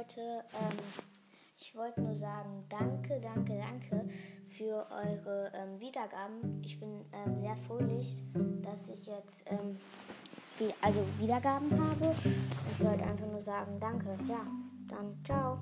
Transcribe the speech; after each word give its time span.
Leute, 0.00 0.42
ähm, 0.54 0.78
ich 1.58 1.76
wollte 1.76 2.00
nur 2.00 2.16
sagen, 2.16 2.64
danke, 2.70 3.20
danke, 3.20 3.58
danke 3.58 4.08
für 4.56 4.86
eure 4.90 5.52
ähm, 5.52 5.78
Wiedergaben. 5.78 6.62
Ich 6.64 6.80
bin 6.80 7.04
ähm, 7.12 7.36
sehr 7.36 7.54
fröhlich, 7.66 8.22
dass 8.62 8.88
ich 8.88 9.04
jetzt 9.04 9.44
ähm, 9.44 9.78
viel, 10.56 10.72
also 10.80 11.04
Wiedergaben 11.18 11.70
habe. 11.78 12.14
Ich 12.24 12.82
wollte 12.82 13.04
einfach 13.04 13.26
nur 13.26 13.42
sagen, 13.42 13.78
danke. 13.78 14.16
Ja, 14.26 14.46
dann 14.88 15.22
ciao. 15.26 15.58